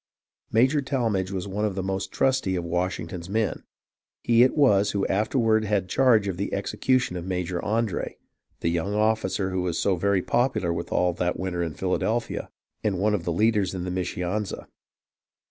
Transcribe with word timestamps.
Major 0.51 0.81
Tallmadge 0.81 1.29
was 1.29 1.47
one 1.47 1.63
of 1.63 1.75
the 1.75 1.83
most 1.83 2.11
trusty 2.11 2.55
of 2.55 2.63
Wash 2.63 2.97
ington's 2.97 3.29
men. 3.29 3.61
He 4.23 4.41
it 4.41 4.57
was 4.57 4.93
who 4.93 5.05
afterward 5.05 5.63
had 5.65 5.87
charge 5.89 6.27
of 6.27 6.37
the 6.37 6.51
execution 6.55 7.15
of 7.15 7.23
Major 7.27 7.63
Andre, 7.63 8.17
the 8.61 8.69
young 8.69 8.95
officer 8.95 9.51
who 9.51 9.61
was 9.61 9.77
so 9.77 9.95
very 9.95 10.23
popular 10.23 10.73
with 10.73 10.91
all 10.91 11.13
that 11.13 11.37
winter 11.39 11.61
in 11.61 11.75
Philadelphia, 11.75 12.49
and 12.83 12.97
one 12.97 13.13
of 13.13 13.25
the 13.25 13.31
leaders 13.31 13.75
in 13.75 13.83
the 13.83 13.91
Mischianza. 13.91 14.67